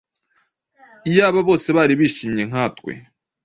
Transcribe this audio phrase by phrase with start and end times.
[1.09, 2.91] Iyaba bose bari bishimye nkatwe.